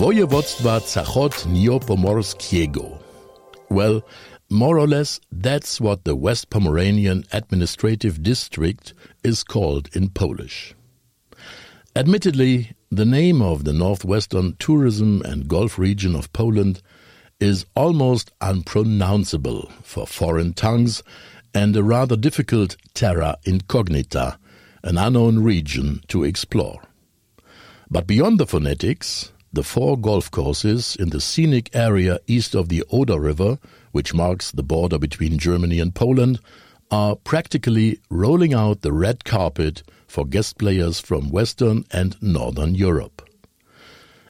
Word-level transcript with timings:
Województwa 0.00 0.80
Zachodniopomorskiego. 0.80 2.98
Well, 3.70 4.02
more 4.48 4.78
or 4.78 4.88
less, 4.88 5.20
that's 5.30 5.78
what 5.78 6.04
the 6.04 6.16
West 6.16 6.48
Pomeranian 6.48 7.24
Administrative 7.32 8.22
District 8.22 8.94
is 9.22 9.44
called 9.44 9.94
in 9.94 10.08
Polish. 10.08 10.74
Admittedly, 11.94 12.72
the 12.90 13.04
name 13.04 13.42
of 13.42 13.64
the 13.64 13.74
northwestern 13.74 14.56
tourism 14.58 15.20
and 15.22 15.48
golf 15.48 15.78
region 15.78 16.16
of 16.16 16.32
Poland 16.32 16.80
is 17.38 17.66
almost 17.76 18.32
unpronounceable 18.40 19.70
for 19.82 20.06
foreign 20.06 20.54
tongues 20.54 21.02
and 21.54 21.76
a 21.76 21.82
rather 21.82 22.16
difficult 22.16 22.78
terra 22.94 23.36
incognita, 23.44 24.38
an 24.82 24.96
unknown 24.96 25.42
region 25.42 26.00
to 26.08 26.24
explore. 26.24 26.80
But 27.90 28.06
beyond 28.06 28.40
the 28.40 28.46
phonetics, 28.46 29.32
the 29.52 29.62
four 29.64 29.98
golf 29.98 30.30
courses 30.30 30.96
in 30.96 31.10
the 31.10 31.20
scenic 31.20 31.70
area 31.74 32.20
east 32.26 32.54
of 32.54 32.68
the 32.68 32.84
Oder 32.90 33.18
River, 33.18 33.58
which 33.92 34.14
marks 34.14 34.50
the 34.50 34.62
border 34.62 34.98
between 34.98 35.38
Germany 35.38 35.80
and 35.80 35.94
Poland, 35.94 36.38
are 36.90 37.16
practically 37.16 38.00
rolling 38.10 38.54
out 38.54 38.82
the 38.82 38.92
red 38.92 39.24
carpet 39.24 39.82
for 40.06 40.24
guest 40.24 40.58
players 40.58 41.00
from 41.00 41.30
Western 41.30 41.84
and 41.90 42.20
Northern 42.22 42.74
Europe. 42.74 43.28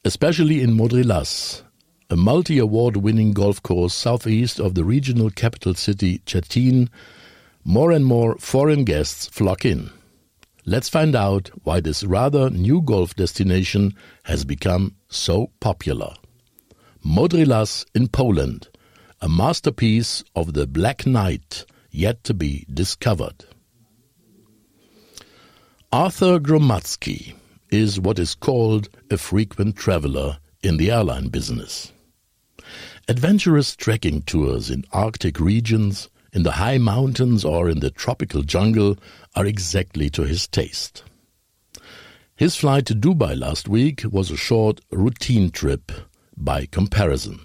Especially 0.04 0.62
in 0.62 0.76
Modry 0.76 1.04
Las, 1.04 1.62
a 2.08 2.16
multi 2.16 2.58
award 2.58 2.96
winning 2.96 3.32
golf 3.32 3.62
course 3.62 3.94
southeast 3.94 4.58
of 4.58 4.74
the 4.74 4.84
regional 4.84 5.30
capital 5.30 5.74
city 5.74 6.20
Cetin, 6.26 6.88
more 7.64 7.92
and 7.92 8.06
more 8.06 8.36
foreign 8.38 8.84
guests 8.84 9.26
flock 9.26 9.64
in. 9.64 9.90
Let's 10.66 10.88
find 10.88 11.16
out 11.16 11.50
why 11.64 11.80
this 11.80 12.04
rather 12.04 12.50
new 12.50 12.82
golf 12.82 13.14
destination 13.14 13.94
has 14.24 14.44
become 14.44 14.96
so 15.08 15.50
popular. 15.60 16.14
Modry 17.04 17.46
Las 17.46 17.86
in 17.94 18.08
Poland, 18.08 18.68
a 19.20 19.28
masterpiece 19.28 20.22
of 20.36 20.52
the 20.52 20.66
Black 20.66 21.06
Knight 21.06 21.64
yet 21.90 22.22
to 22.24 22.34
be 22.34 22.66
discovered. 22.72 23.44
Arthur 25.92 26.38
Gromadzki 26.38 27.34
is 27.70 27.98
what 27.98 28.18
is 28.18 28.34
called 28.34 28.88
a 29.10 29.16
frequent 29.16 29.76
traveler 29.76 30.38
in 30.62 30.76
the 30.76 30.90
airline 30.90 31.28
business. 31.28 31.92
Adventurous 33.08 33.74
trekking 33.74 34.22
tours 34.22 34.70
in 34.70 34.84
Arctic 34.92 35.40
regions, 35.40 36.08
in 36.32 36.42
the 36.42 36.52
high 36.52 36.78
mountains, 36.78 37.44
or 37.44 37.68
in 37.68 37.80
the 37.80 37.90
tropical 37.90 38.42
jungle 38.42 38.96
are 39.34 39.46
exactly 39.46 40.10
to 40.10 40.22
his 40.22 40.46
taste. 40.46 41.04
His 42.36 42.56
flight 42.56 42.86
to 42.86 42.94
Dubai 42.94 43.38
last 43.38 43.68
week 43.68 44.02
was 44.10 44.30
a 44.30 44.36
short 44.36 44.80
routine 44.90 45.50
trip 45.50 45.92
by 46.36 46.66
comparison. 46.66 47.40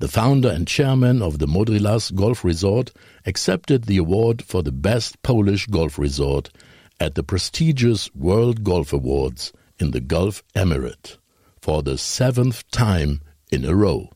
The 0.00 0.08
founder 0.08 0.50
and 0.50 0.66
chairman 0.66 1.22
of 1.22 1.38
the 1.38 1.46
Modry 1.46 1.80
Las 1.80 2.10
Golf 2.10 2.44
Resort 2.44 2.92
accepted 3.24 3.84
the 3.84 3.98
award 3.98 4.42
for 4.42 4.62
the 4.62 4.72
best 4.72 5.22
Polish 5.22 5.66
golf 5.68 5.98
resort 5.98 6.50
at 6.98 7.14
the 7.14 7.22
prestigious 7.22 8.12
World 8.14 8.64
Golf 8.64 8.92
Awards 8.92 9.52
in 9.78 9.92
the 9.92 10.00
Gulf 10.00 10.42
Emirate 10.54 11.18
for 11.60 11.82
the 11.82 11.96
seventh 11.96 12.68
time 12.70 13.20
in 13.50 13.64
a 13.64 13.74
row. 13.74 14.10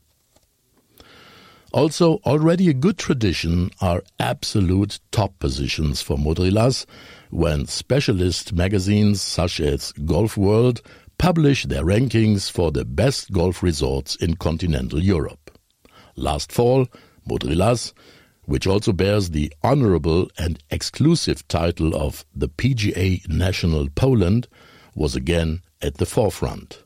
Also, 1.77 2.21
already 2.25 2.71
a 2.71 2.73
good 2.73 2.97
tradition 2.97 3.71
are 3.83 4.03
absolute 4.19 4.99
top 5.11 5.39
positions 5.39 6.01
for 6.01 6.17
Modry 6.17 6.51
Las 6.51 6.87
when 7.29 7.67
specialist 7.67 8.55
magazines 8.55 9.21
such 9.21 9.61
as 9.61 9.93
Golf 9.93 10.39
World 10.39 10.81
publish 11.19 11.65
their 11.67 11.85
rankings 11.85 12.51
for 12.51 12.73
the 12.73 12.87
best 12.87 13.31
golf 13.31 13.63
resorts 13.63 14.17
in 14.17 14.37
continental 14.37 15.03
Europe. 15.03 15.51
Last 16.17 16.51
fall, 16.51 16.87
Modry 17.29 17.55
Las, 17.55 17.93
which 18.47 18.67
also 18.67 18.95
bears 18.95 19.29
the 19.29 19.53
honorable 19.63 20.31
and 20.39 20.59
exclusive 20.71 21.47
title 21.47 21.95
of 21.95 22.25
the 22.35 22.49
PGA 22.49 23.29
National 23.29 23.91
Poland, 23.91 24.49
was 24.95 25.15
again 25.15 25.61
at 25.83 25.99
the 25.99 26.07
forefront. 26.07 26.85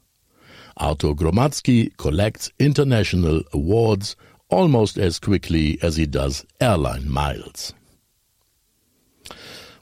Artur 0.78 1.14
Gromadzki 1.14 1.96
collects 1.96 2.50
international 2.58 3.42
awards 3.52 4.16
almost 4.50 4.99
as 4.99 5.19
quickly 5.19 5.78
as 5.83 5.97
he 5.97 6.06
does 6.06 6.44
airline 6.61 7.09
miles. 7.09 7.72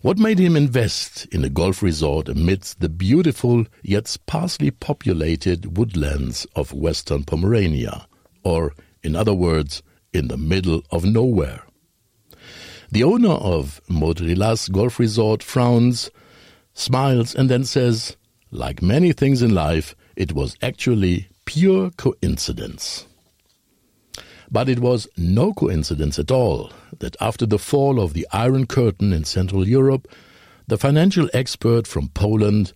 What 0.00 0.18
made 0.18 0.38
him 0.38 0.56
invest 0.56 1.26
in 1.32 1.44
a 1.44 1.48
golf 1.48 1.82
resort 1.82 2.28
amidst 2.28 2.78
the 2.78 2.88
beautiful 2.88 3.66
yet 3.82 4.06
sparsely 4.06 4.70
populated 4.70 5.76
woodlands 5.76 6.46
of 6.54 6.72
western 6.72 7.24
Pomerania, 7.24 8.06
or, 8.44 8.74
in 9.02 9.16
other 9.16 9.34
words, 9.34 9.82
in 10.12 10.28
the 10.28 10.36
middle 10.36 10.82
of 10.92 11.04
nowhere? 11.04 11.64
The 12.92 13.02
owner 13.02 13.32
of 13.32 13.80
Modry 13.90 14.36
Las 14.36 14.68
Golf 14.68 15.00
Resort 15.00 15.42
frowns, 15.42 16.10
smiles, 16.74 17.34
and 17.34 17.50
then 17.50 17.64
says, 17.64 18.16
like 18.50 18.80
many 18.80 19.12
things 19.12 19.42
in 19.42 19.52
life, 19.52 19.96
it 20.16 20.32
was 20.32 20.56
actually 20.62 21.28
pure 21.44 21.90
coincidence. 21.90 23.06
But 24.50 24.68
it 24.68 24.80
was 24.80 25.08
no 25.16 25.52
coincidence 25.52 26.18
at 26.18 26.30
all 26.30 26.72
that 26.98 27.16
after 27.20 27.46
the 27.46 27.58
fall 27.58 28.00
of 28.00 28.14
the 28.14 28.26
Iron 28.32 28.66
Curtain 28.66 29.12
in 29.12 29.24
Central 29.24 29.68
Europe, 29.68 30.08
the 30.66 30.78
financial 30.78 31.28
expert 31.34 31.86
from 31.86 32.08
Poland, 32.08 32.72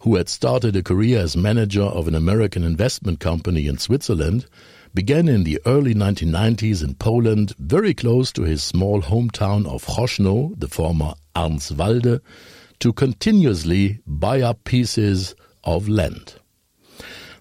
who 0.00 0.16
had 0.16 0.28
started 0.28 0.76
a 0.76 0.82
career 0.82 1.20
as 1.20 1.36
manager 1.36 1.82
of 1.82 2.06
an 2.06 2.14
American 2.14 2.62
investment 2.62 3.18
company 3.18 3.66
in 3.66 3.78
Switzerland, 3.78 4.46
began 4.94 5.28
in 5.28 5.44
the 5.44 5.60
early 5.66 5.94
1990s 5.94 6.82
in 6.82 6.94
Poland, 6.94 7.54
very 7.58 7.92
close 7.92 8.32
to 8.32 8.42
his 8.42 8.62
small 8.62 9.02
hometown 9.02 9.66
of 9.66 9.84
Choszczno, 9.84 10.58
the 10.58 10.68
former 10.68 11.14
Arnswalde, 11.34 12.20
to 12.78 12.92
continuously 12.92 14.00
buy 14.06 14.40
up 14.40 14.64
pieces 14.64 15.34
of 15.64 15.88
land. 15.88 16.34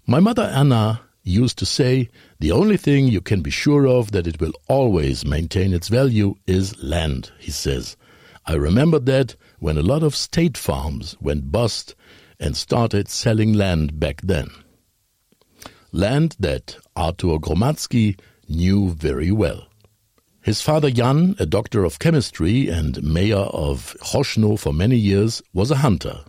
My 0.06 0.20
mother 0.20 0.44
Anna 0.44 1.02
used 1.24 1.58
to 1.60 1.66
say, 1.66 2.10
the 2.40 2.52
only 2.52 2.78
thing 2.78 3.08
you 3.08 3.22
can 3.22 3.42
be 3.42 3.50
sure 3.50 3.88
of 3.88 4.12
that 4.12 4.28
it 4.28 4.42
will 4.42 4.54
always 4.68 5.26
maintain 5.26 5.74
its 5.74 5.88
value 5.88 6.36
is 6.46 6.82
land, 6.84 7.32
he 7.40 7.52
says. 7.52 7.96
I 8.46 8.56
remember 8.56 9.00
that 9.00 9.36
when 9.60 9.78
a 9.78 9.82
lot 9.84 10.04
of 10.04 10.16
state 10.16 10.58
farms 10.58 11.16
went 11.22 11.52
bust 11.52 11.96
and 12.40 12.58
started 12.58 13.08
selling 13.08 13.54
land 13.54 14.00
back 14.00 14.22
then. 14.22 14.50
Land 15.92 16.36
that 16.40 16.78
Artur 16.96 17.40
Gromadzki 17.40 18.20
knew 18.50 18.90
very 18.90 19.32
well. 19.32 19.68
His 20.42 20.62
father 20.62 20.92
Jan, 20.92 21.36
a 21.40 21.46
doctor 21.46 21.86
of 21.86 22.00
chemistry 22.00 22.68
and 22.68 23.02
mayor 23.02 23.38
of 23.38 23.96
Choszczno 24.02 24.60
for 24.60 24.74
many 24.74 24.98
years, 24.98 25.42
was 25.54 25.72
a 25.72 25.78
hunter 25.78 26.26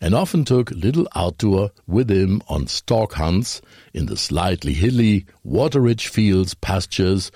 and 0.00 0.14
often 0.14 0.44
took 0.44 0.70
little 0.70 1.06
Artur 1.14 1.70
with 1.86 2.10
him 2.10 2.42
on 2.48 2.66
stork 2.66 3.12
hunts 3.14 3.60
in 3.92 4.06
the 4.06 4.16
slightly 4.16 4.72
hilly, 4.72 5.26
water-rich 5.44 6.08
fields, 6.08 6.54
pastures, 6.54 7.30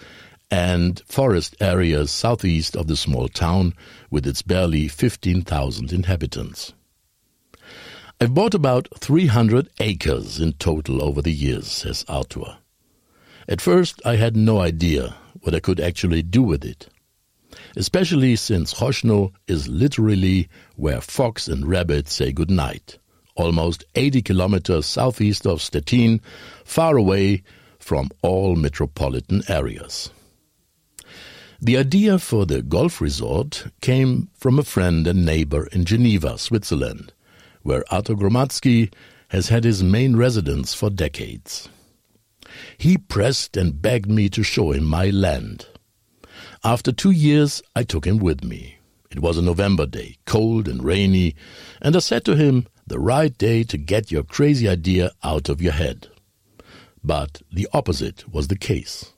and 0.50 1.02
forest 1.06 1.56
areas 1.60 2.10
southeast 2.10 2.76
of 2.76 2.86
the 2.86 2.96
small 2.96 3.28
town 3.28 3.74
with 4.10 4.26
its 4.26 4.42
barely 4.42 4.88
15,000 4.88 5.92
inhabitants. 5.92 6.72
I've 8.20 8.34
bought 8.34 8.54
about 8.54 8.88
300 8.98 9.68
acres 9.80 10.40
in 10.40 10.52
total 10.54 11.02
over 11.02 11.20
the 11.20 11.32
years, 11.32 11.66
says 11.66 12.04
Artur. 12.08 12.58
At 13.48 13.60
first, 13.60 14.00
I 14.06 14.16
had 14.16 14.36
no 14.36 14.60
idea 14.60 15.16
what 15.40 15.54
I 15.54 15.60
could 15.60 15.80
actually 15.80 16.22
do 16.22 16.42
with 16.42 16.64
it 16.64 16.88
especially 17.76 18.36
since 18.36 18.74
Choszczno 18.74 19.32
is 19.46 19.68
literally 19.68 20.48
where 20.76 21.00
fox 21.00 21.48
and 21.48 21.66
rabbit 21.66 22.08
say 22.08 22.32
good 22.32 22.50
night, 22.50 22.98
almost 23.34 23.84
80 23.94 24.22
kilometers 24.22 24.86
southeast 24.86 25.46
of 25.46 25.62
Stettin, 25.62 26.20
far 26.64 26.96
away 26.96 27.42
from 27.78 28.10
all 28.22 28.56
metropolitan 28.56 29.42
areas. 29.48 30.10
The 31.60 31.76
idea 31.78 32.18
for 32.18 32.44
the 32.44 32.62
golf 32.62 33.00
resort 33.00 33.66
came 33.80 34.28
from 34.36 34.58
a 34.58 34.64
friend 34.64 35.06
and 35.06 35.24
neighbor 35.24 35.66
in 35.68 35.84
Geneva, 35.84 36.36
Switzerland, 36.38 37.12
where 37.62 37.84
Arthur 37.90 38.14
Gromadzki 38.14 38.92
has 39.28 39.48
had 39.48 39.64
his 39.64 39.82
main 39.82 40.16
residence 40.16 40.74
for 40.74 40.90
decades. 40.90 41.68
He 42.76 42.98
pressed 42.98 43.56
and 43.56 43.80
begged 43.80 44.10
me 44.10 44.28
to 44.30 44.42
show 44.42 44.72
him 44.72 44.84
my 44.84 45.10
land. 45.10 45.66
After 46.66 46.92
two 46.92 47.10
years, 47.10 47.62
I 47.76 47.82
took 47.82 48.06
him 48.06 48.16
with 48.16 48.42
me. 48.42 48.78
It 49.10 49.20
was 49.20 49.36
a 49.36 49.42
November 49.42 49.84
day, 49.84 50.16
cold 50.24 50.66
and 50.66 50.82
rainy, 50.82 51.36
and 51.82 51.94
I 51.94 51.98
said 51.98 52.24
to 52.24 52.36
him, 52.36 52.66
the 52.86 52.98
right 52.98 53.36
day 53.36 53.64
to 53.64 53.76
get 53.76 54.10
your 54.10 54.22
crazy 54.22 54.66
idea 54.66 55.10
out 55.22 55.50
of 55.50 55.60
your 55.60 55.74
head. 55.74 56.08
But 57.02 57.42
the 57.52 57.68
opposite 57.74 58.32
was 58.32 58.48
the 58.48 58.56
case. 58.56 59.12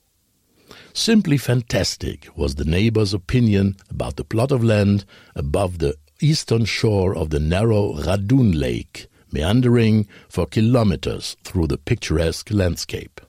Simply 0.93 1.37
fantastic 1.37 2.26
was 2.37 2.56
the 2.56 2.64
neighbor's 2.64 3.14
opinion 3.14 3.76
about 3.90 4.16
the 4.16 4.25
plot 4.25 4.50
of 4.50 4.64
land 4.64 5.04
above 5.37 5.78
the 5.78 5.94
eastern 6.20 6.64
shore 6.64 7.14
of 7.16 7.31
the 7.31 7.38
narrow 7.38 7.93
Radun 7.93 8.58
Lake, 8.58 9.06
meandering 9.31 10.08
for 10.28 10.46
kilometers 10.46 11.37
through 11.44 11.69
the 11.69 11.78
picturesque 11.78 12.50
landscape. 12.50 13.20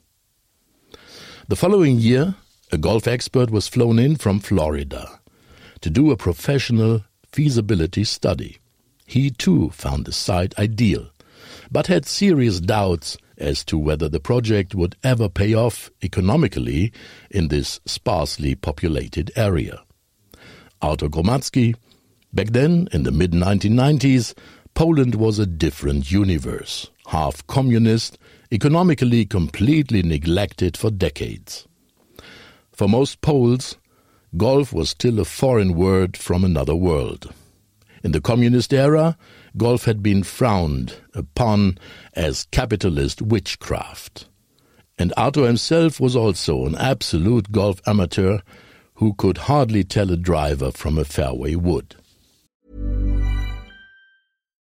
The 1.49 1.55
following 1.55 1.99
year, 1.99 2.35
a 2.71 2.77
golf 2.77 3.07
expert 3.07 3.49
was 3.49 3.67
flown 3.67 3.97
in 3.97 4.15
from 4.17 4.39
Florida 4.39 5.19
to 5.79 5.89
do 5.89 6.11
a 6.11 6.17
professional 6.17 7.03
feasibility 7.31 8.03
study. 8.03 8.57
He 9.05 9.29
too 9.29 9.69
found 9.69 10.05
the 10.05 10.11
site 10.11 10.57
ideal, 10.59 11.09
but 11.71 11.87
had 11.87 12.05
serious 12.05 12.59
doubts 12.59 13.17
as 13.37 13.63
to 13.65 13.77
whether 13.77 14.09
the 14.09 14.19
project 14.19 14.75
would 14.75 14.95
ever 15.03 15.29
pay 15.29 15.53
off 15.53 15.91
economically 16.03 16.91
in 17.29 17.47
this 17.47 17.79
sparsely 17.85 18.55
populated 18.55 19.31
area. 19.35 19.81
Arthur 20.81 21.07
Gromadzki, 21.07 21.75
back 22.33 22.47
then 22.47 22.89
in 22.91 23.03
the 23.03 23.11
mid 23.11 23.31
1990s, 23.31 24.33
Poland 24.73 25.15
was 25.15 25.39
a 25.39 25.45
different 25.45 26.11
universe, 26.11 26.89
half 27.07 27.45
communist, 27.47 28.17
economically 28.51 29.25
completely 29.25 30.03
neglected 30.03 30.75
for 30.75 30.91
decades. 30.91 31.66
For 32.77 32.87
most 32.87 33.21
Poles, 33.21 33.77
golf 34.37 34.71
was 34.71 34.91
still 34.91 35.19
a 35.19 35.25
foreign 35.25 35.73
word 35.73 36.15
from 36.15 36.43
another 36.43 36.75
world. 36.75 37.33
In 38.03 38.11
the 38.11 38.21
communist 38.21 38.71
era, 38.71 39.17
golf 39.57 39.85
had 39.85 40.03
been 40.03 40.21
frowned 40.21 40.93
upon 41.15 41.79
as 42.13 42.45
capitalist 42.51 43.19
witchcraft. 43.19 44.27
And 44.95 45.11
Arthur 45.17 45.47
himself 45.47 45.99
was 45.99 46.15
also 46.15 46.67
an 46.67 46.75
absolute 46.75 47.51
golf 47.51 47.81
amateur 47.87 48.41
who 48.97 49.15
could 49.15 49.39
hardly 49.49 49.83
tell 49.83 50.11
a 50.11 50.15
driver 50.15 50.71
from 50.71 50.99
a 50.99 51.03
fairway 51.03 51.55
wood. 51.55 51.95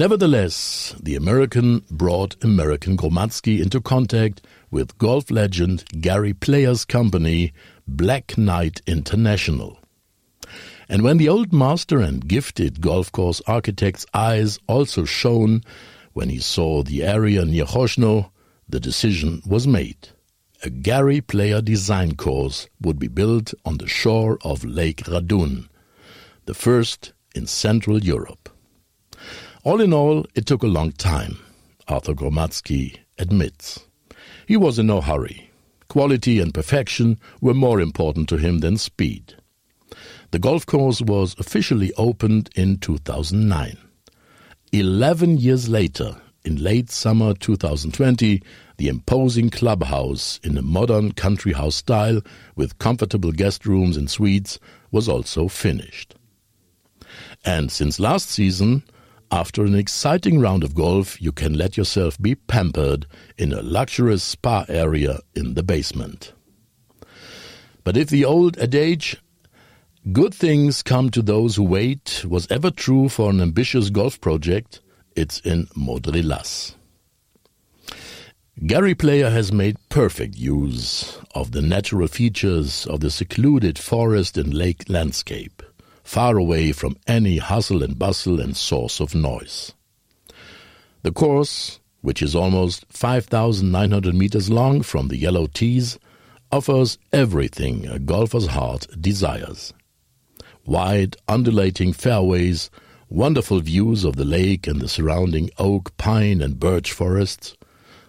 Nevertheless, 0.00 0.94
the 0.98 1.14
American 1.14 1.84
brought 1.90 2.42
American 2.42 2.96
Gromadzki 2.96 3.60
into 3.60 3.82
contact 3.82 4.40
with 4.70 4.96
golf 4.96 5.30
legend 5.30 5.84
Gary 6.00 6.32
Player's 6.32 6.86
company, 6.86 7.52
Black 7.86 8.38
Knight 8.38 8.80
International. 8.86 9.78
And 10.88 11.02
when 11.02 11.18
the 11.18 11.28
old 11.28 11.52
master 11.52 12.00
and 12.00 12.26
gifted 12.26 12.80
golf 12.80 13.12
course 13.12 13.42
architect's 13.46 14.06
eyes 14.14 14.58
also 14.66 15.04
shone 15.04 15.60
when 16.14 16.30
he 16.30 16.38
saw 16.38 16.82
the 16.82 17.04
area 17.04 17.44
near 17.44 17.66
Choszczno, 17.66 18.30
the 18.66 18.80
decision 18.80 19.42
was 19.46 19.66
made. 19.66 20.08
A 20.62 20.70
Gary 20.70 21.20
Player 21.20 21.60
design 21.60 22.14
course 22.14 22.68
would 22.80 22.98
be 22.98 23.08
built 23.08 23.52
on 23.66 23.76
the 23.76 23.86
shore 23.86 24.38
of 24.40 24.64
Lake 24.64 25.02
Radun, 25.04 25.68
the 26.46 26.54
first 26.54 27.12
in 27.34 27.46
Central 27.46 28.02
Europe. 28.02 28.48
All 29.62 29.82
in 29.82 29.92
all, 29.92 30.24
it 30.34 30.46
took 30.46 30.62
a 30.62 30.66
long 30.66 30.92
time, 30.92 31.38
Arthur 31.86 32.14
Gromadzki 32.14 32.96
admits. 33.18 33.80
He 34.46 34.56
was 34.56 34.78
in 34.78 34.86
no 34.86 35.02
hurry. 35.02 35.50
Quality 35.88 36.38
and 36.38 36.54
perfection 36.54 37.18
were 37.42 37.52
more 37.52 37.78
important 37.78 38.30
to 38.30 38.38
him 38.38 38.60
than 38.60 38.78
speed. 38.78 39.34
The 40.30 40.38
golf 40.38 40.64
course 40.64 41.02
was 41.02 41.36
officially 41.38 41.92
opened 41.98 42.48
in 42.56 42.78
2009. 42.78 43.76
Eleven 44.72 45.36
years 45.36 45.68
later, 45.68 46.16
in 46.42 46.56
late 46.56 46.90
summer 46.90 47.34
2020, 47.34 48.42
the 48.78 48.88
imposing 48.88 49.50
clubhouse 49.50 50.40
in 50.42 50.56
a 50.56 50.62
modern 50.62 51.12
country 51.12 51.52
house 51.52 51.74
style 51.74 52.22
with 52.56 52.78
comfortable 52.78 53.32
guest 53.32 53.66
rooms 53.66 53.98
and 53.98 54.08
suites 54.08 54.58
was 54.90 55.06
also 55.06 55.48
finished. 55.48 56.14
And 57.44 57.70
since 57.70 58.00
last 58.00 58.30
season, 58.30 58.84
after 59.30 59.64
an 59.64 59.74
exciting 59.74 60.40
round 60.40 60.64
of 60.64 60.74
golf, 60.74 61.20
you 61.22 61.30
can 61.30 61.54
let 61.54 61.76
yourself 61.76 62.18
be 62.20 62.34
pampered 62.34 63.06
in 63.38 63.52
a 63.52 63.62
luxurious 63.62 64.22
spa 64.22 64.64
area 64.68 65.20
in 65.34 65.54
the 65.54 65.62
basement. 65.62 66.32
But 67.84 67.96
if 67.96 68.08
the 68.08 68.24
old 68.24 68.58
adage, 68.58 69.16
good 70.12 70.34
things 70.34 70.82
come 70.82 71.10
to 71.10 71.22
those 71.22 71.56
who 71.56 71.62
wait, 71.62 72.24
was 72.28 72.50
ever 72.50 72.70
true 72.70 73.08
for 73.08 73.30
an 73.30 73.40
ambitious 73.40 73.90
golf 73.90 74.20
project, 74.20 74.80
it's 75.14 75.40
in 75.40 75.66
Modry 75.76 76.24
Las. 76.24 76.74
Gary 78.66 78.94
Player 78.94 79.30
has 79.30 79.52
made 79.52 79.76
perfect 79.88 80.36
use 80.36 81.18
of 81.34 81.52
the 81.52 81.62
natural 81.62 82.08
features 82.08 82.84
of 82.86 83.00
the 83.00 83.10
secluded 83.10 83.78
forest 83.78 84.36
and 84.36 84.52
lake 84.52 84.84
landscape 84.88 85.59
far 86.04 86.36
away 86.36 86.72
from 86.72 86.96
any 87.06 87.38
hustle 87.38 87.82
and 87.82 87.98
bustle 87.98 88.40
and 88.40 88.56
source 88.56 89.00
of 89.00 89.14
noise. 89.14 89.72
The 91.02 91.12
course, 91.12 91.80
which 92.02 92.22
is 92.22 92.34
almost 92.34 92.84
5,900 92.90 94.14
meters 94.14 94.50
long 94.50 94.82
from 94.82 95.08
the 95.08 95.16
yellow 95.16 95.46
tees, 95.46 95.98
offers 96.52 96.98
everything 97.12 97.86
a 97.86 97.98
golfer's 97.98 98.48
heart 98.48 98.86
desires. 99.00 99.72
Wide, 100.66 101.16
undulating 101.28 101.92
fairways, 101.92 102.70
wonderful 103.08 103.60
views 103.60 104.04
of 104.04 104.16
the 104.16 104.24
lake 104.24 104.66
and 104.66 104.80
the 104.80 104.88
surrounding 104.88 105.50
oak, 105.58 105.96
pine, 105.96 106.40
and 106.40 106.60
birch 106.60 106.92
forests, 106.92 107.56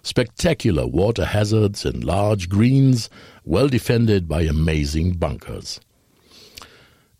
spectacular 0.02 0.86
water 0.86 1.24
hazards 1.24 1.84
and 1.84 2.04
large 2.04 2.48
greens 2.48 3.08
well 3.44 3.68
defended 3.68 4.28
by 4.28 4.42
amazing 4.42 5.12
bunkers. 5.12 5.80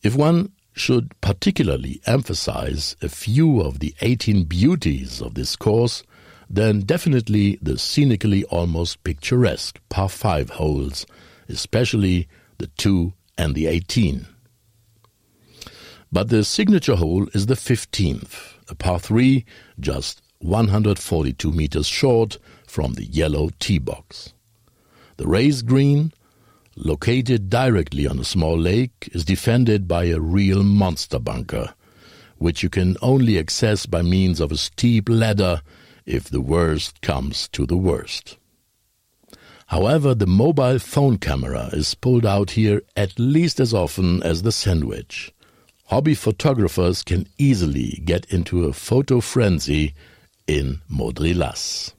If 0.03 0.17
one 0.17 0.53
should 0.73 1.19
particularly 1.21 2.01
emphasize 2.07 2.97
a 3.03 3.09
few 3.09 3.61
of 3.61 3.79
the 3.79 3.95
18 4.01 4.45
beauties 4.45 5.21
of 5.21 5.35
this 5.35 5.57
course, 5.57 6.03
then 6.49 6.81
definitely 6.81 7.59
the 7.63 7.79
scenically 7.79 8.45
almost 8.45 9.03
picturesque 9.05 9.81
par 9.89 10.09
5 10.09 10.51
holes, 10.51 11.07
especially 11.49 12.29
the 12.59 12.67
2 12.67 13.13
and 13.39 13.55
the 13.55 13.67
18. 13.67 14.27
But 16.11 16.29
the 16.29 16.45
signature 16.45 16.97
hole 16.97 17.27
is 17.33 17.47
the 17.47 17.55
15th, 17.55 18.55
a 18.69 18.75
par 18.75 18.99
3 18.99 19.45
just 19.81 20.21
142 20.41 21.53
meters 21.53 21.87
short 21.87 22.39
from 22.67 22.95
the 22.95 23.05
yellow 23.05 23.51
tee 23.59 23.79
box. 23.79 24.35
The 25.17 25.27
raised 25.27 25.67
green, 25.67 26.13
located 26.77 27.51
directly 27.51 28.07
on 28.07 28.19
a 28.19 28.25
small 28.25 28.59
lake, 28.59 29.11
is 29.13 29.25
defended 29.25 29.87
by 29.87 30.05
a 30.05 30.21
real 30.21 30.63
monster 30.63 31.19
bunker, 31.19 31.75
which 32.39 32.63
you 32.63 32.69
can 32.69 32.97
only 33.03 33.39
access 33.39 33.87
by 33.87 34.03
means 34.03 34.41
of 34.41 34.53
a 34.53 34.57
steep 34.57 35.09
ladder 35.09 35.63
if 36.07 36.29
the 36.29 36.41
worst 36.41 37.01
comes 37.01 37.49
to 37.49 37.67
the 37.67 37.77
worst. 37.77 38.37
However, 39.67 40.15
the 40.15 40.27
mobile 40.27 40.79
phone 40.79 41.19
camera 41.19 41.71
is 41.73 41.95
pulled 41.95 42.27
out 42.27 42.51
here 42.51 42.83
at 42.97 43.19
least 43.19 43.59
as 43.59 43.73
often 43.73 44.23
as 44.23 44.43
the 44.43 44.53
sand 44.53 44.85
wedge. 44.85 45.33
Hobby 45.87 46.15
photographers 46.15 47.03
can 47.03 47.27
easily 47.39 48.03
get 48.05 48.27
into 48.27 48.65
a 48.65 48.73
photo 48.73 49.21
frenzy 49.21 49.95
in 50.47 50.81
Modry 50.91 51.35
Las. 51.35 51.95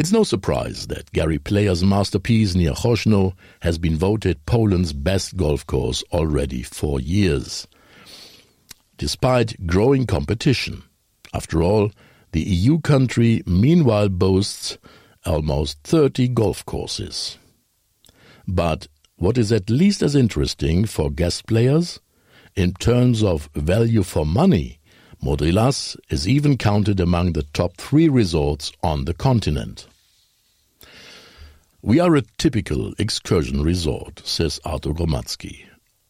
It's 0.00 0.12
no 0.12 0.24
surprise 0.24 0.86
that 0.86 1.12
Gary 1.12 1.38
Player's 1.38 1.84
masterpiece 1.84 2.54
near 2.54 2.72
Choszczno 2.72 3.34
has 3.60 3.76
been 3.76 3.98
voted 3.98 4.46
Poland's 4.46 4.94
best 4.94 5.36
golf 5.36 5.66
course 5.66 6.02
already 6.10 6.62
for 6.62 7.02
years. 7.02 7.66
Despite 8.96 9.66
growing 9.66 10.06
competition, 10.06 10.84
after 11.34 11.62
all, 11.62 11.92
the 12.32 12.40
EU 12.40 12.80
country 12.80 13.42
meanwhile 13.44 14.08
boasts 14.08 14.78
almost 15.26 15.76
30 15.84 16.28
golf 16.28 16.64
courses. 16.64 17.36
But 18.48 18.88
what 19.16 19.36
is 19.36 19.52
at 19.52 19.68
least 19.68 20.00
as 20.00 20.16
interesting 20.16 20.86
for 20.86 21.10
guest 21.10 21.46
players, 21.46 22.00
in 22.56 22.72
terms 22.72 23.22
of 23.22 23.50
value 23.54 24.02
for 24.02 24.24
money, 24.24 24.79
Modry 25.22 25.52
Las 25.52 25.98
is 26.08 26.26
even 26.26 26.56
counted 26.56 26.98
among 26.98 27.34
the 27.34 27.42
top 27.42 27.76
three 27.76 28.08
resorts 28.08 28.72
on 28.82 29.04
the 29.04 29.12
continent. 29.12 29.86
We 31.82 32.00
are 32.00 32.16
a 32.16 32.22
typical 32.38 32.94
excursion 32.98 33.62
resort, 33.62 34.22
says 34.24 34.60
Artur 34.64 34.94
Gromadzki. 34.94 35.66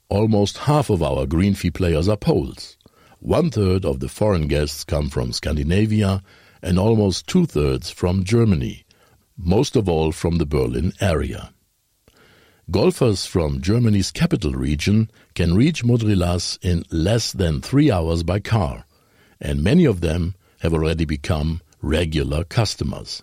Almost 0.08 0.58
half 0.58 0.90
of 0.90 1.02
our 1.02 1.26
green 1.26 1.54
fee 1.54 1.72
players 1.72 2.08
are 2.08 2.16
Poles. 2.16 2.76
One 3.18 3.50
third 3.50 3.84
of 3.84 3.98
the 3.98 4.08
foreign 4.08 4.46
guests 4.46 4.84
come 4.84 5.08
from 5.08 5.32
Scandinavia 5.32 6.22
and 6.62 6.78
almost 6.78 7.26
two 7.26 7.46
thirds 7.46 7.90
from 7.90 8.22
Germany, 8.22 8.84
most 9.36 9.74
of 9.74 9.88
all 9.88 10.12
from 10.12 10.38
the 10.38 10.46
Berlin 10.46 10.92
area. 11.00 11.52
Golfers 12.70 13.26
from 13.26 13.60
Germany's 13.60 14.12
capital 14.12 14.52
region 14.52 15.10
can 15.34 15.56
reach 15.56 15.82
Modry 15.82 16.16
Las 16.16 16.60
in 16.62 16.84
less 16.92 17.32
than 17.32 17.60
three 17.60 17.90
hours 17.90 18.22
by 18.22 18.38
car, 18.38 18.84
and 19.40 19.64
many 19.64 19.84
of 19.84 20.00
them 20.00 20.34
have 20.60 20.74
already 20.74 21.04
become 21.04 21.60
regular 21.80 22.44
customers. 22.44 23.22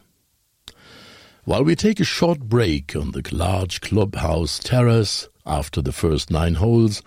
While 1.46 1.64
we 1.64 1.76
take 1.76 2.00
a 2.00 2.04
short 2.04 2.40
break 2.40 2.96
on 2.96 3.12
the 3.12 3.24
large 3.32 3.80
clubhouse 3.80 4.60
terrace 4.60 5.30
after 5.46 5.82
the 5.82 5.94
first 5.94 6.30
nine 6.30 6.56
holes, 6.56 7.02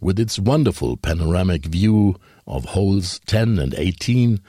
with 0.00 0.18
its 0.18 0.38
wonderful 0.38 0.96
panoramic 0.96 1.66
view 1.66 2.16
of 2.46 2.64
holes 2.64 3.20
10 3.26 3.58
and 3.58 3.74
18, 3.74 4.40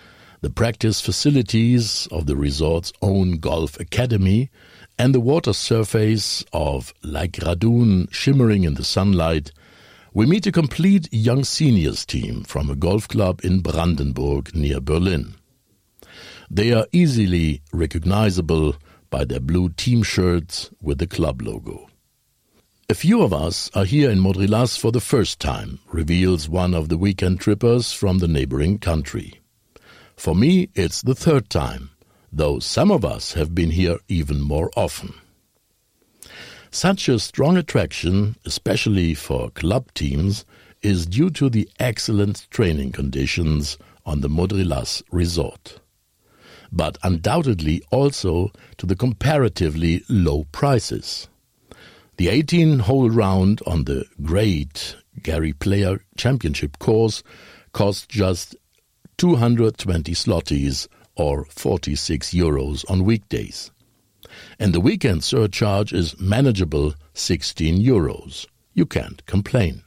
the 0.42 0.50
practice 0.50 1.00
facilities 1.00 2.08
of 2.12 2.26
the 2.26 2.36
resort's 2.36 2.92
own 3.02 3.38
golf 3.38 3.80
academy, 3.80 4.50
and 4.98 5.14
the 5.14 5.20
water 5.20 5.54
surface 5.54 6.44
of 6.54 6.94
Lake 7.04 7.34
Radun 7.34 8.12
shimmering 8.12 8.64
in 8.64 8.76
the 8.76 8.84
sunlight, 8.84 9.52
we 10.16 10.26
meet 10.26 10.48
a 10.48 10.52
complete 10.52 11.10
young 11.12 11.44
seniors 11.44 12.06
team 12.06 12.42
from 12.46 12.70
a 12.70 12.76
golf 12.76 13.06
club 13.06 13.42
in 13.44 13.60
Brandenburg 13.60 14.56
near 14.56 14.80
Berlin. 14.80 15.36
They 16.50 16.72
are 16.72 16.88
easily 16.94 17.62
recognizable 17.74 18.78
by 19.10 19.26
their 19.26 19.42
blue 19.42 19.68
team 19.68 20.04
shirts 20.04 20.72
with 20.82 21.00
the 21.00 21.06
club 21.06 21.42
logo. 21.42 21.90
A 22.88 22.94
few 22.94 23.24
of 23.24 23.34
us 23.34 23.70
are 23.76 23.84
here 23.84 24.10
in 24.10 24.20
Modry 24.20 24.48
Las 24.48 24.78
for 24.78 24.94
the 24.94 25.02
first 25.02 25.42
time, 25.42 25.80
reveals 25.92 26.48
one 26.48 26.74
of 26.74 26.88
the 26.88 26.98
weekend 26.98 27.42
trippers 27.42 27.92
from 27.92 28.20
the 28.20 28.30
neighboring 28.30 28.80
country. 28.80 29.42
For 30.16 30.34
me, 30.34 30.70
it's 30.76 31.02
the 31.02 31.16
third 31.16 31.50
time, 31.50 31.90
though 32.32 32.60
some 32.60 32.90
of 32.90 33.04
us 33.04 33.34
have 33.34 33.54
been 33.54 33.72
here 33.72 33.98
even 34.08 34.40
more 34.40 34.72
often. 34.78 35.14
Such 36.76 37.08
a 37.08 37.20
strong 37.20 37.56
attraction, 37.56 38.36
especially 38.44 39.14
for 39.14 39.50
club 39.52 39.94
teams, 39.94 40.44
is 40.82 41.06
due 41.06 41.30
to 41.30 41.50
the 41.50 41.70
excellent 41.80 42.48
training 42.50 42.92
conditions 42.92 43.78
on 44.06 44.20
the 44.20 44.28
Modry 44.28 44.68
Las 44.68 45.02
resort, 45.10 45.80
but 46.74 46.98
undoubtedly 47.02 47.82
also 47.92 48.52
to 48.76 48.86
the 48.86 48.98
comparatively 48.98 50.04
low 50.10 50.48
prices. 50.52 51.30
The 52.18 52.28
18 52.28 52.80
hole 52.80 53.10
round 53.10 53.62
on 53.66 53.86
the 53.86 54.04
great 54.22 54.98
Gary 55.24 55.54
Player 55.54 56.02
Championship 56.18 56.78
course 56.80 57.24
cost 57.72 58.10
just 58.10 58.54
220 59.16 60.12
slotties 60.12 60.90
or 61.16 61.46
46 61.46 62.32
euros 62.32 62.84
on 62.92 63.06
weekdays 63.06 63.72
and 64.60 64.74
the 64.74 64.82
weekend 64.82 65.24
surcharge 65.24 65.94
is 65.94 66.20
manageable 66.20 66.94
16 67.14 67.82
euros. 67.82 68.46
You 68.74 68.86
can't 68.86 69.26
complain. 69.26 69.84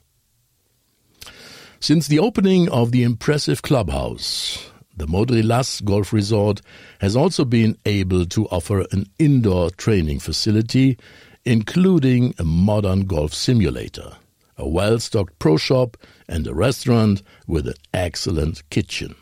Since 1.80 2.08
the 2.08 2.18
opening 2.18 2.68
of 2.70 2.90
the 2.90 3.04
impressive 3.04 3.62
clubhouse, 3.62 4.70
the 4.96 5.06
Modry 5.06 5.44
Las 5.44 5.80
Golf 5.80 6.12
Resort 6.12 6.60
has 7.00 7.14
also 7.14 7.44
been 7.44 7.78
able 7.86 8.26
to 8.26 8.48
offer 8.48 8.84
an 8.90 9.06
indoor 9.20 9.70
training 9.70 10.18
facility, 10.18 10.98
including 11.44 12.34
a 12.36 12.44
modern 12.44 13.06
golf 13.06 13.32
simulator, 13.32 14.16
a 14.56 14.68
well 14.68 14.98
stocked 14.98 15.38
pro 15.38 15.56
shop, 15.56 15.96
and 16.28 16.48
a 16.48 16.54
restaurant 16.54 17.22
with 17.46 17.68
an 17.68 17.74
excellent 17.94 18.68
kitchen. 18.70 19.14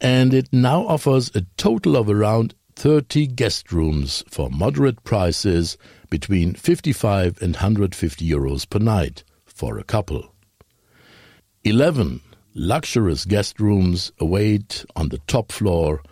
And 0.00 0.34
it 0.34 0.48
now 0.52 0.84
offers 0.88 1.30
a 1.36 1.42
total 1.56 1.96
of 1.96 2.10
around 2.10 2.56
30 2.82 3.28
guest 3.28 3.70
rooms 3.70 4.24
for 4.28 4.50
moderate 4.50 5.04
prices 5.04 5.78
between 6.10 6.52
55 6.52 7.40
and 7.40 7.54
150 7.54 8.28
euros 8.28 8.68
per 8.68 8.80
night 8.80 9.22
for 9.44 9.78
a 9.78 9.84
couple. 9.84 10.34
11 11.62 12.20
luxurious 12.54 13.24
guest 13.24 13.60
rooms 13.60 14.10
await 14.18 14.84
on 14.96 15.10
the 15.10 15.20
top 15.28 15.52
floor 15.52 16.02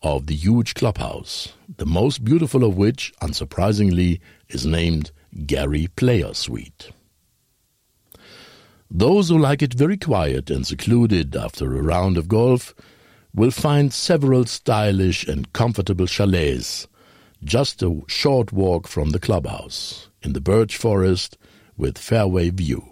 of 0.00 0.26
the 0.26 0.34
huge 0.34 0.72
clubhouse, 0.72 1.52
the 1.76 1.84
most 1.84 2.24
beautiful 2.24 2.64
of 2.64 2.78
which, 2.78 3.12
unsurprisingly, 3.20 4.18
is 4.48 4.64
named 4.64 5.10
Gary 5.44 5.86
Player 5.96 6.32
Suite. 6.32 6.92
Those 8.90 9.28
who 9.28 9.36
like 9.36 9.60
it 9.60 9.74
very 9.74 9.98
quiet 9.98 10.48
and 10.48 10.66
secluded 10.66 11.36
after 11.36 11.76
a 11.76 11.82
round 11.82 12.16
of 12.16 12.26
golf 12.26 12.74
will 13.36 13.50
find 13.50 13.92
several 13.92 14.46
stylish 14.46 15.28
and 15.28 15.52
comfortable 15.52 16.06
chalets, 16.06 16.88
just 17.44 17.82
a 17.82 18.00
short 18.08 18.50
walk 18.50 18.88
from 18.88 19.10
the 19.10 19.20
clubhouse, 19.20 20.08
in 20.22 20.32
the 20.32 20.40
birch 20.40 20.76
forest 20.76 21.36
with 21.76 21.98
fairway 21.98 22.48
view. 22.48 22.82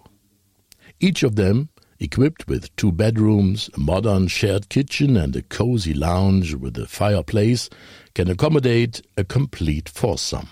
Each 1.01 1.23
of 1.23 1.37
them 1.37 1.71
equipped 1.99 2.47
with 2.47 2.75
two 2.77 2.93
bedrooms, 2.93 3.71
a 3.75 3.81
modern 3.81 4.29
shared 4.29 4.69
kitchen, 4.69 5.17
and 5.17 5.35
a 5.35 5.43
cozy 5.43 5.95
lounge 5.95 6.55
with 6.55 6.77
a 6.77 6.87
fireplace, 6.87 7.71
can 8.15 8.29
accommodate 8.29 9.01
a 9.17 9.25
complete 9.25 9.89
foursome. 9.89 10.49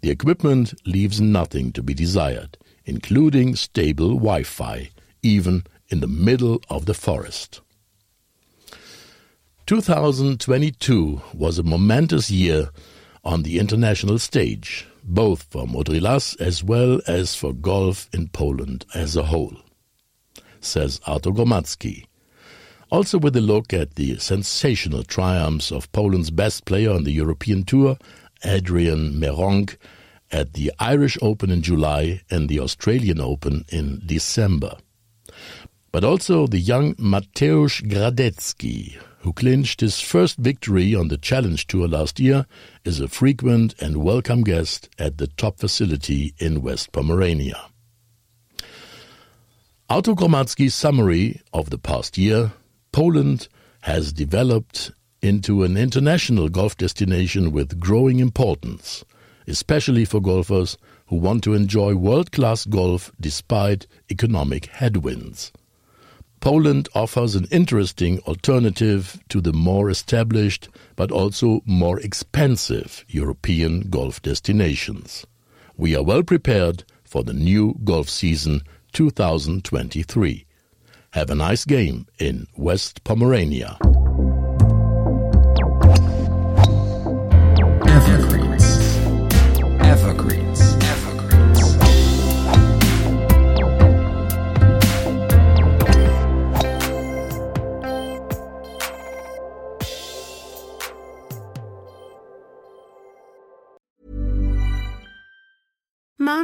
The 0.00 0.10
equipment 0.10 0.72
leaves 0.86 1.20
nothing 1.20 1.72
to 1.72 1.82
be 1.82 1.92
desired, 1.92 2.56
including 2.86 3.56
stable 3.56 4.14
Wi 4.14 4.44
Fi, 4.44 4.90
even 5.22 5.64
in 5.88 6.00
the 6.00 6.08
middle 6.08 6.62
of 6.70 6.86
the 6.86 6.94
forest. 6.94 7.60
2022 9.68 11.20
was 11.34 11.58
a 11.58 11.62
momentous 11.62 12.30
year 12.30 12.70
on 13.22 13.42
the 13.42 13.58
international 13.58 14.18
stage, 14.18 14.88
both 15.04 15.42
for 15.50 15.66
Modry 15.66 16.00
Las 16.00 16.34
as 16.36 16.64
well 16.64 17.02
as 17.06 17.34
for 17.34 17.52
golf 17.52 18.08
in 18.14 18.28
Poland 18.28 18.86
as 18.94 19.14
a 19.14 19.24
whole, 19.24 19.58
says 20.62 21.02
Artur 21.06 21.32
Gromadzki. 21.32 22.06
Also 22.88 23.18
with 23.18 23.36
a 23.36 23.42
look 23.42 23.74
at 23.74 23.96
the 23.96 24.16
sensational 24.18 25.02
triumphs 25.02 25.70
of 25.70 25.92
Poland's 25.92 26.30
best 26.30 26.64
player 26.64 26.90
on 26.90 27.04
the 27.04 27.12
European 27.12 27.62
Tour, 27.62 27.98
Adrian 28.46 29.20
Meronk, 29.20 29.76
at 30.32 30.54
the 30.54 30.72
Irish 30.78 31.18
Open 31.20 31.50
in 31.50 31.60
July 31.60 32.22
and 32.30 32.48
the 32.48 32.58
Australian 32.60 33.20
Open 33.20 33.66
in 33.68 34.00
December. 34.06 34.78
But 35.92 36.04
also 36.04 36.46
the 36.46 36.58
young 36.58 36.94
Mateusz 36.94 37.82
Gradecki, 37.82 38.98
who 39.20 39.32
clinched 39.32 39.80
his 39.80 40.00
first 40.00 40.38
victory 40.38 40.94
on 40.94 41.08
the 41.08 41.18
Challenge 41.18 41.66
Tour 41.66 41.88
last 41.88 42.20
year, 42.20 42.46
is 42.84 43.00
a 43.00 43.08
frequent 43.08 43.74
and 43.80 44.04
welcome 44.04 44.42
guest 44.42 44.88
at 44.98 45.18
the 45.18 45.26
top 45.26 45.58
facility 45.58 46.34
in 46.38 46.62
West 46.62 46.92
Pomerania. 46.92 47.68
Artur 49.90 50.12
Gromadzki's 50.12 50.74
summary 50.74 51.40
of 51.52 51.70
the 51.70 51.78
past 51.78 52.18
year, 52.18 52.52
Poland 52.92 53.48
has 53.80 54.12
developed 54.12 54.92
into 55.22 55.62
an 55.64 55.76
international 55.76 56.48
golf 56.48 56.76
destination 56.76 57.50
with 57.50 57.80
growing 57.80 58.18
importance, 58.18 59.04
especially 59.46 60.04
for 60.04 60.20
golfers 60.20 60.76
who 61.06 61.16
want 61.16 61.42
to 61.42 61.54
enjoy 61.54 61.94
world-class 61.94 62.66
golf 62.66 63.10
despite 63.20 63.86
economic 64.10 64.66
headwinds. 64.66 65.52
Poland 66.40 66.88
offers 66.94 67.34
an 67.34 67.46
interesting 67.50 68.20
alternative 68.20 69.20
to 69.28 69.40
the 69.40 69.52
more 69.52 69.90
established 69.90 70.68
but 70.96 71.10
also 71.10 71.62
more 71.64 71.98
expensive 72.00 73.04
European 73.08 73.88
golf 73.90 74.22
destinations. 74.22 75.26
We 75.76 75.96
are 75.96 76.02
well 76.02 76.22
prepared 76.22 76.84
for 77.04 77.24
the 77.24 77.32
new 77.32 77.74
golf 77.84 78.08
season 78.08 78.62
2023. 78.92 80.44
Have 81.12 81.30
a 81.30 81.34
nice 81.34 81.64
game 81.64 82.06
in 82.18 82.46
West 82.56 83.02
Pomerania. 83.04 83.78